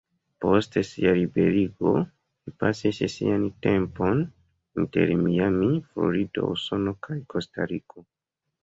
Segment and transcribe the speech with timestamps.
[0.43, 4.25] Post sia liberigo, li pasis sian tempon
[4.81, 8.11] inter Miami, Florido, Usono kaj Kostariko.